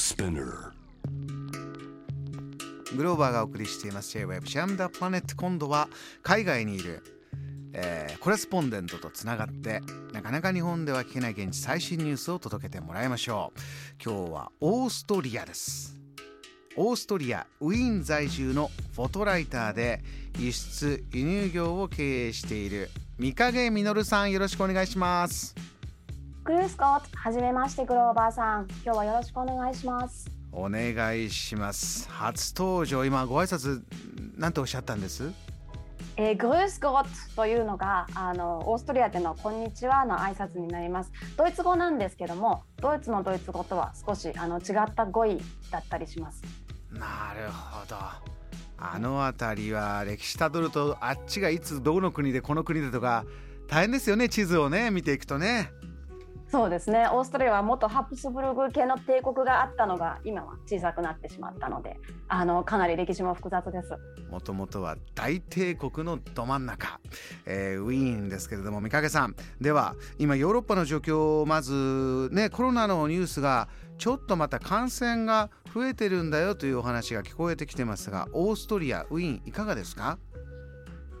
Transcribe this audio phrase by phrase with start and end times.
[0.00, 0.72] Spinner.
[2.96, 4.10] グローバーがお送りしています。
[4.12, 5.88] J-Web ジャムダプラネット今度は
[6.22, 7.02] 海外にいる、
[7.74, 9.82] えーコレスポンデントとつながって
[10.12, 13.60] なかなか日本では聞けない現地最新ニュースを届けてもらいましょう。
[14.02, 15.98] 今日はオーストリアです。
[16.76, 20.02] オーストリアウィーン在住のフォトライターで
[20.38, 24.30] 輸出輸入業を経営している三影実さん。
[24.30, 25.54] よろしくお願いします。
[26.50, 28.66] グルースコット、はじめましてグローバーさん。
[28.84, 30.28] 今日はよろしくお願いします。
[30.50, 33.82] お願いします初登場今ご挨拶
[34.36, 35.30] なんておっしゃったんです？
[36.16, 41.12] えー、グルースコットというのがあのオーストリアでのこんにちはの挨拶になります。
[41.36, 46.42] ドイツ語なんですけども、ドイツのドイツ語とは少しあの違った語彙だったりします。
[46.90, 47.96] なるほど
[48.76, 53.24] あの辺りは歴史たどるとあっちがいつどの国でこの国でとか
[53.68, 55.70] 大変ですよね地図をね見ていくとね
[56.50, 57.06] そうですね。
[57.12, 63.90] オーストリアは元ハプスブルグ系の帝国があったのが今は小さくなってしまったので、あのかなり歴史も複雑です。
[64.30, 66.98] もともとは大帝国のど真ん中、
[67.46, 80.18] えーウィーンですけれども三影さんでは今ヨーロッパの状況をまずねコロナのニュースがちょっとまた感染が増えてるんだよというお話が聞こえてきてますがオーストリアウィーンいかがですか？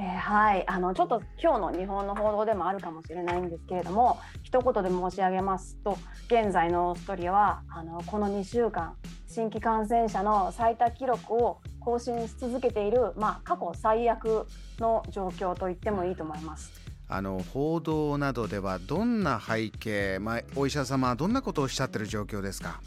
[0.00, 8.94] えーはいあのちょっと今日の日本の報道でもあるかもしれないんですけれども一言で申し上げますと現在のオーストリアはあのこの2週間
[9.26, 14.46] 新規感染者の最多記録を更新し続けている、まあ、過去最悪
[14.78, 16.70] の状況と言ってもいいと思います。
[17.10, 22.80] あの報道などではどんな背景、まあ、お医者様はどんなことをおっしゃってる状況ですか？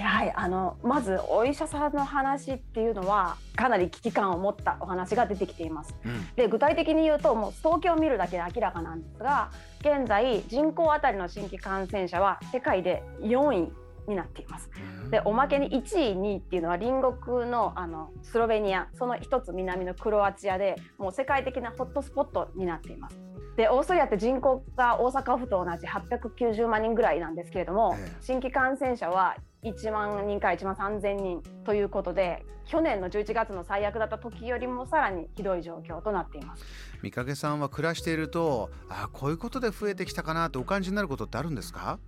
[0.00, 5.94] はい、あのまずお医者さんの話っていうのはかなり危機感を持ったお話が出てきています。
[6.04, 13.72] うんで具体的に言うともう統計を見るだけで明らかなんですが現在人口当たりの新規感染者は世界で4位
[14.08, 14.70] になっています。
[15.10, 23.31] でおまけに1位2位っていうのは隣国のあのスロベニアその一つ南のクロアチアでもう世界的なホットスポットになっています。
[23.56, 36.64] でオーストリアって人口が大阪府と同じ890万人ぐらいなんですけれども、ええ新規感染者は1万人から1万3000人ということで去年の11月の最悪だった時よりもさらにひどい状況となっています。
[37.02, 41.98] 三影さんは暮らしているとあこういうことで増えてきたかなとお感じになることってあるんですか？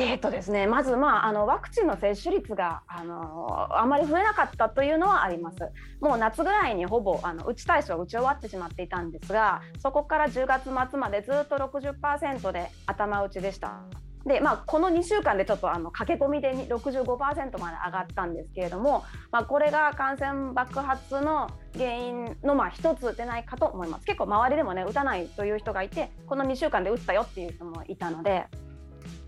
[0.00, 5.58] えーとですね、まず、まあ、あのワクチンの接種率があのあまり増えなかったというのはあります。
[6.00, 13.80] もう夏ぐらいにほぼあの打ち対象は打ち終わってしまっていたんですがそこから10月末までずっと60%で頭打ちでした。
[14.24, 28.44] でまあ、この2週間でちょっとあの駆け込みで65%まで上がったんですけれども、まあ、これが感染爆発の原因のまあ一つでないかと思います結構周りでもね打たないという人がいてこの2週間で打ったよっていう人もいたので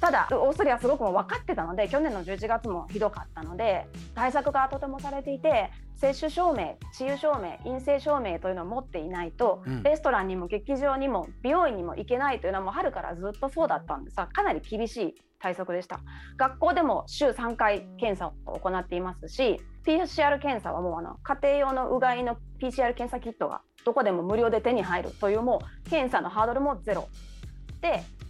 [0.00, 9.82] ただオーストリアはすごく分かってたので去年の11月もひどかったので対策がとてもされていて接種証明治癒証明陰性証明というのを持っていないと、うん。
[9.82, 14.16] レストランにも劇場にも美容院にも行けないというのはもう春からずっとそうだったんです。
[14.16, 16.00] がかなり厳しい対策でした。
[16.38, 27.08] 学校でも週3回検査を行っていますし PCR 検査はもうあの家庭用のうがいの PCR 検査キットがどこでも無料で手に入るというもう検査のハードルもゼロ。
[27.39, 27.39] で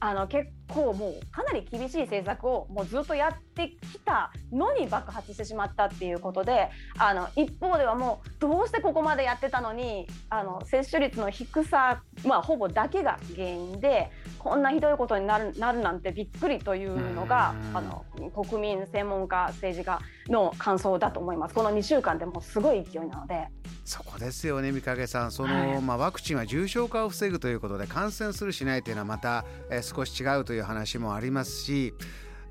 [0.03, 23.49] あの結構もうかなり厳しい政策をもうずっとやってきたのに爆発してしまったっていうことであの一方ではもうどうしてここまでやってたのにあの接種率の低さ、まあ、ほぼだけが原因でこんなひどいことになるなるなんてびっくりというのがうんあの国民専門家政治家の感想だと思いますこの2週間でもうすごい勢いなので。
[23.91, 25.33] そこですよね三影さん。
[25.33, 25.83] その、はい。
[25.83, 31.93] まあ、ワクチンは重症化を防ぐということで感染するしないというのはまた、えー少し違うという話もありますし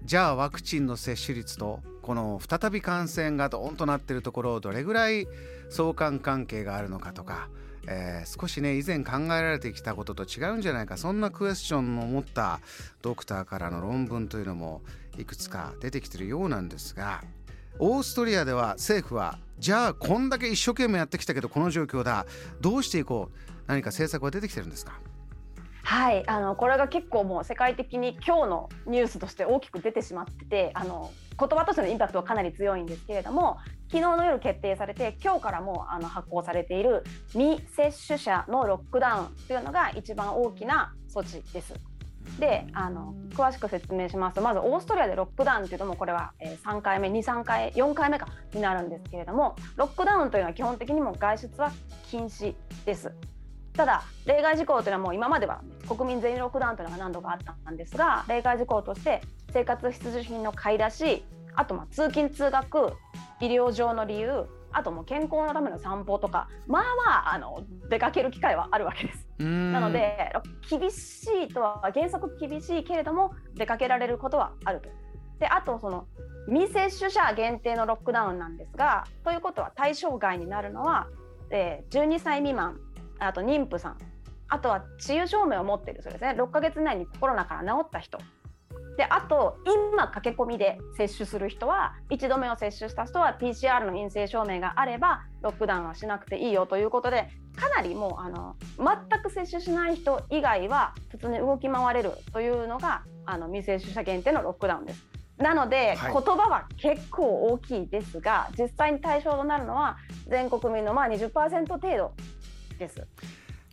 [0.04, 5.28] じゃあワクチンの接種率とこの再び感染がドーンとなっているところをどれぐらい
[5.70, 7.48] 相関関係があるのかとか、
[7.88, 12.60] えー少しね以前考えられてきたことと違うんじゃないかそんなクエスチョンを持った
[13.02, 14.82] ドクターからの論文というのも
[15.18, 17.24] いくつか出てきているようなんですが
[17.78, 22.26] オーストリアでは政府はじゃあこんだけ一生懸命やってきたけどこの状況だ。
[22.62, 23.52] どうしていこう？
[23.68, 25.00] 何か政策は出てきてるんですか？
[25.84, 33.58] はい、あのこれが結構もう世界的に今日のニュースとして大きく出てしまっててあの言葉としてのインパクトはかなり強いんですけれども
[33.88, 41.74] 昨日の夜決定されて今日からもあの発行されている未接種者のロックダウンというのが一番大きな措置です。
[42.40, 51.72] であの詳しく説明しますとまずオーストリアでロックダウンというのもこれは、3回目23回4回目かになるんですけれどもロックダウンというのは基本的にも外出は
[52.10, 52.56] 禁止
[52.86, 53.12] です。
[53.74, 59.22] ただ例外事項というのはもう今までは国民全員ロックダウンというのが何度かあったんですが例外事項として
[59.54, 61.24] 生活必需品の買い出し
[61.56, 62.94] あとまあ通勤通学
[63.40, 69.28] 医療上の理由あともう健康のための散歩とかまあまああの出かける機会はあるわけです。
[69.40, 70.34] なので
[70.70, 74.90] 厳しいとは原則厳しいけれども出かけられることはあると。
[75.40, 76.08] であとその
[76.48, 81.08] 未接種者限定のロックダウンなんですがということは対象外になるのは、
[81.50, 82.80] えー、12歳未満
[83.20, 83.98] あと妊婦さん
[84.50, 88.18] あとは治癒証明を持っているそうですね6ヶ月以内にコロナから治った人
[89.00, 89.58] であと
[89.94, 105.06] 今駆け込みで接種する人は1度目を接種した人は PCR の陰性証明があればロックダウンはしなくていいよということでかなりもうあの全く接種しない人以外は普通に動き回れるというのがあの未接種者限定のロックダウンです。
[105.38, 109.96] なので、はい、言葉は結構大きいですが実際に対象となるのは
[110.28, 112.12] 全国民のまあ20%程度
[112.78, 113.08] です。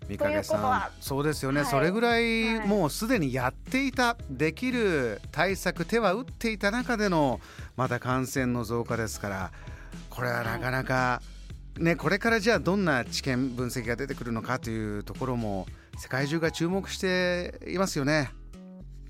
[0.09, 1.03] 三影さん。
[1.03, 7.41] そうですよね、はい、それぐらいもうすでにやっていた、できる対策手は打っていた中での
[7.77, 9.51] また感染の増加ですから。
[10.09, 11.21] これはなかなか、
[11.79, 15.67] ね、これからじゃあどんな知見分析が出てくるのかというところも
[15.99, 18.31] 世界中が注目していますよね。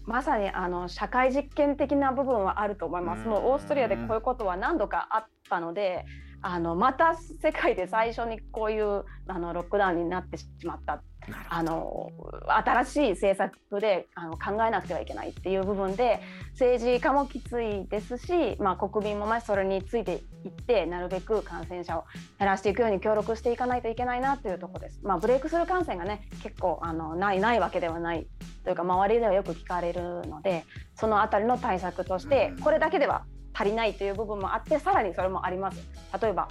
[0.05, 3.27] まさにあの社会実験的な部分はあると思います。
[3.27, 6.05] もうオーストリアでこういうことは何度かあったので、
[6.43, 11.03] あのまた世界で最初にこういうあのロックダウンになってしまった
[11.49, 12.13] あの
[12.49, 16.21] 新しい政策であの考えなくてはいけないっていう部分で
[16.53, 22.05] 政治家もきついですし、まあ、国民もまそれについていってなるべく感染者を
[22.39, 25.01] 減らしていくように協力していかないといけないなというところです。
[25.03, 28.27] まあ、ブレイクスルー感染がね結構あのないないわけではない
[28.65, 33.25] というか周りではよく聞かれるのでその辺りの対策としてこれだけでは
[33.57, 35.83] 足りないという部分もあってさらにそれもあります
[36.21, 36.49] 例えば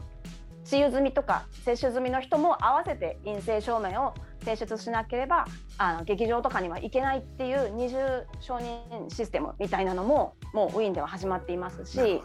[0.63, 5.45] 治癒済みとか接種済みの人も合わせて陰性証明を提出しなければ
[5.77, 7.95] あの劇場とかには行けないっていう二重
[8.39, 12.21] 承認システムみたいなのももうウィーンでは始まっていますし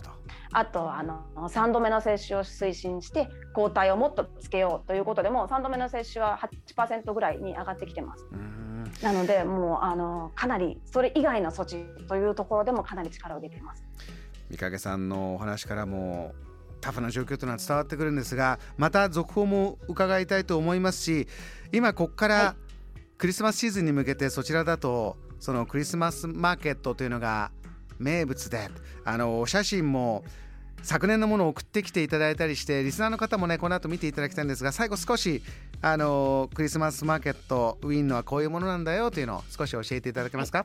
[0.52, 6.38] あとあの3度目の接種を推進して抗体をもっとつけようということでも3度目の接種は
[6.76, 8.26] 8%ぐらいに上がってきてます。
[9.02, 13.84] なのでもうあのかなりそれ以外の措置というところでもかなり力を入れています。
[14.50, 16.34] 三影さんのお話からも
[16.80, 21.28] タフな状況というのは伝わってくるんですがまた続報も伺いたいと思いますし
[21.72, 22.56] 今ここから
[23.18, 27.50] クリスマスシーズンに向けてそちらだとそのクリスマスマーケットというのが
[27.98, 28.68] 名物で
[29.04, 30.24] あのお写真も
[30.82, 35.42] 昨年のものを送ってきていただいたりしてリスナーの方もねこの後見ていただきたいんですが最後少し
[35.82, 40.64] あのクリスマスマーケットウィーンのはこういうものなんだよというのを少し教えていただけますか？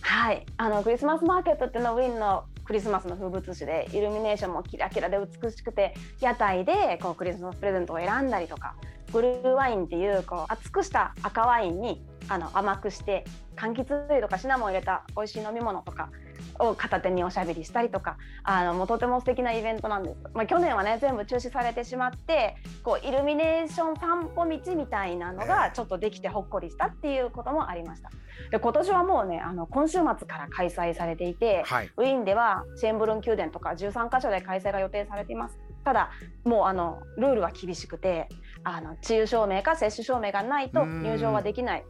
[0.00, 0.46] はい。
[0.56, 8.76] あのクリスマスマーケットっていうのはウィーンのクリスマスの風物詩でイルミネーションもキラキラで美しくて屋台でこうクリスマスプレゼントを選んだりとか
[9.10, 13.24] ブルーワインっていうこう厚くした赤ワインにあの甘くして
[13.56, 16.10] 柑橘類とかシナモンを入れた美味しい飲み物とか
[16.58, 28.10] を片手におしゃべりしたりとかあのもうとても素敵なイベントなんです、まあ、去年はね全部中止されてしまってこうイルミネーション散歩道みたいなのがちょっとできてほっこりしたっていうこともありました。
[28.50, 35.58] で今年はもうねあの今週末から開催されていて、はい、ウィーンではシェーンブルン宮殿とか13カ所で開催が予定されています。
[35.84, 36.10] ただ
[36.44, 38.28] もうあのルールは厳しくて
[38.62, 41.84] あの治癒証明か接種証明がないと入場はできない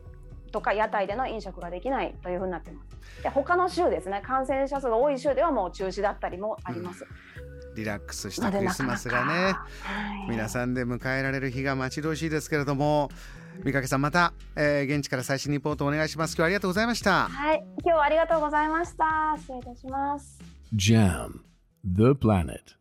[0.50, 3.22] とか屋台での飲食ができないというふうになってます。
[3.22, 4.22] で他の州ですね。
[4.24, 7.04] 感染者数が多い州ではもう中止だったりもあります。
[7.04, 9.52] うん、リラックスしたクリスマスがね、
[9.82, 13.10] はい、皆さんで迎えられる日が待ち遠しいですけれども
[13.64, 16.32] 三影さんまた、えー、現地から最新リポートお願いします。
[16.32, 17.28] 今日はありがとうございました。
[17.28, 17.64] はい。
[17.84, 19.34] 今日はありがとうございました。
[19.36, 20.38] 失礼いたします。
[20.74, 21.40] JAM
[21.84, 22.77] The Planet